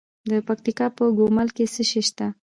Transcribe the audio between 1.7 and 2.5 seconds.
څه شی شته؟